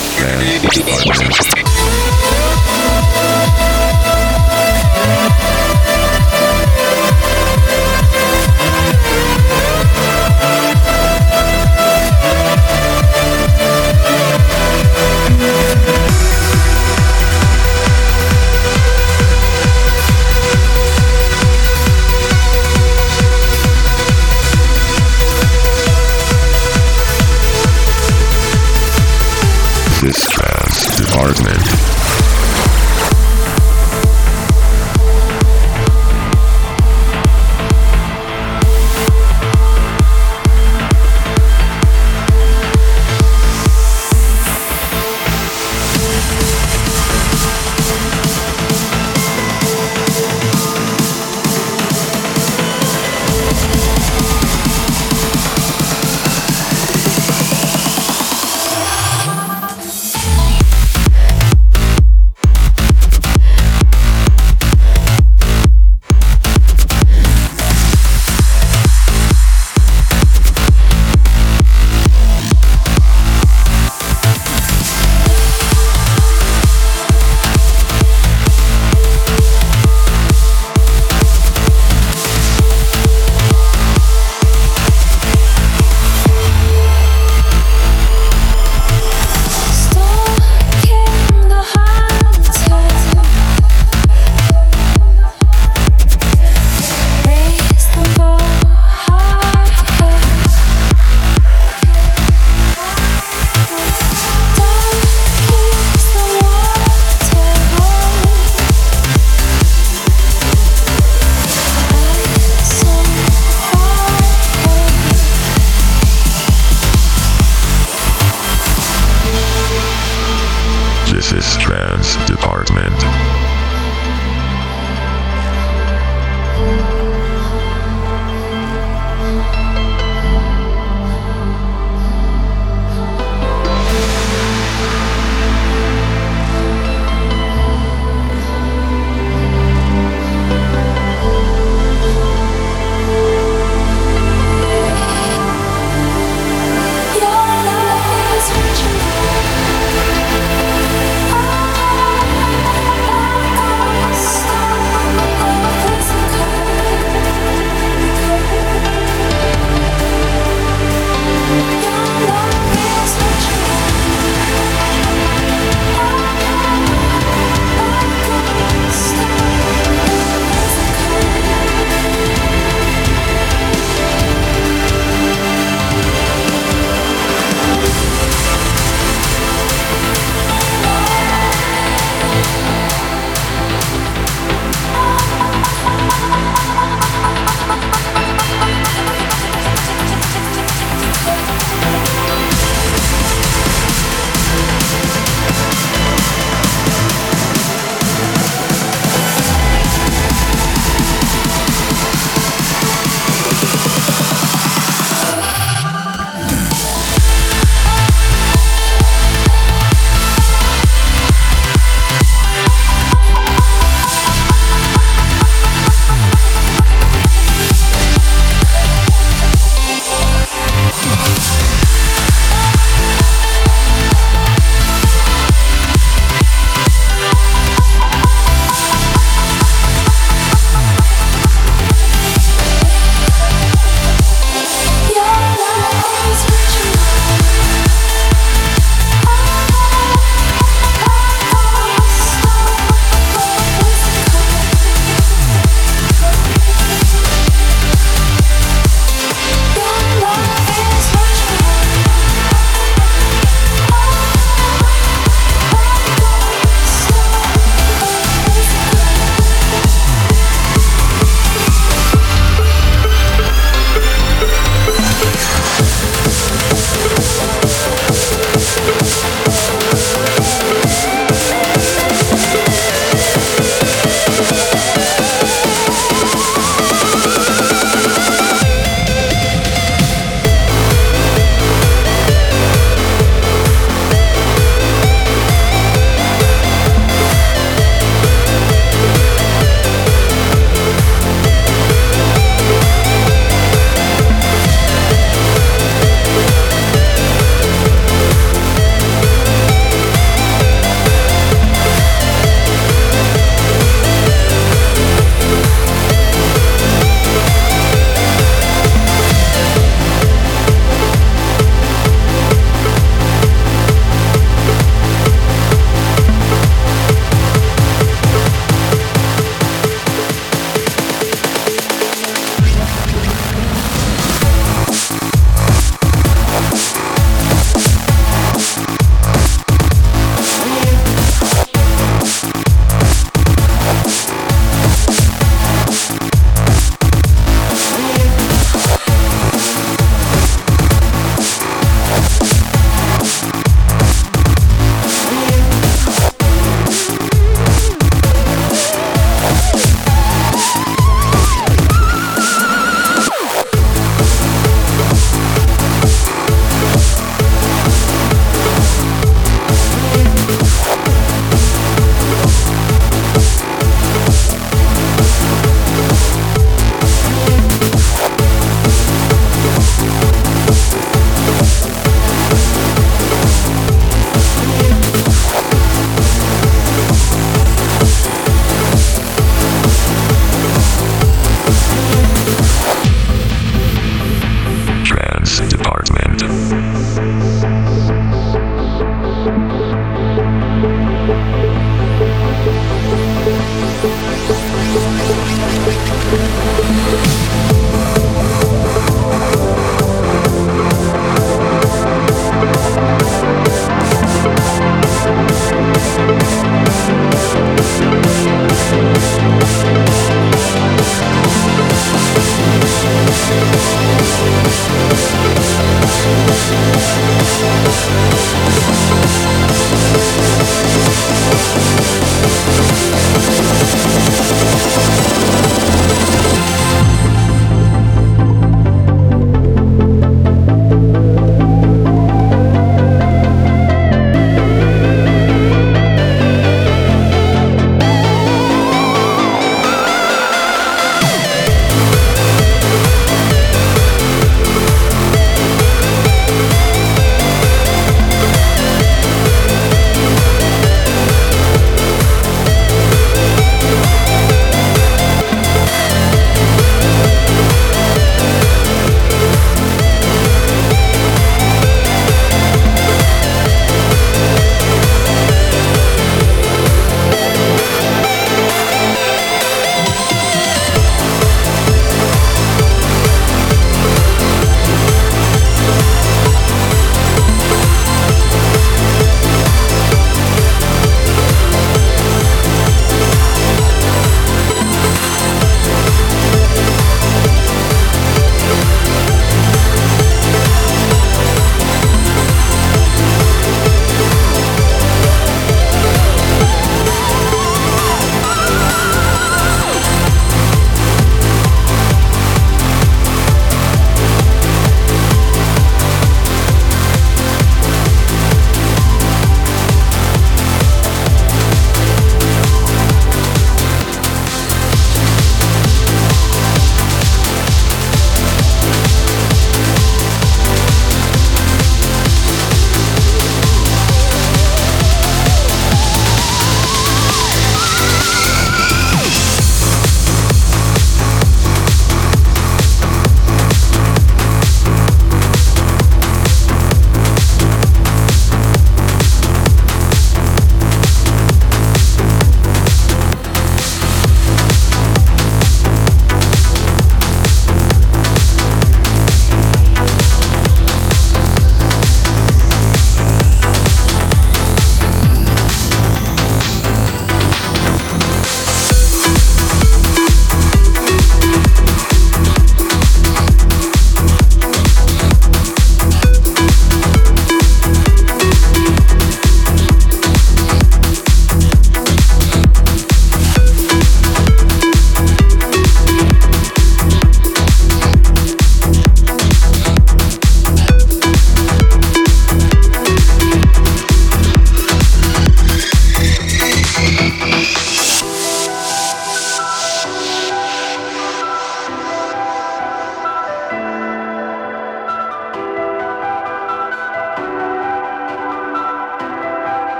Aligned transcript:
This 0.00 1.69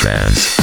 Trance. 0.00 0.59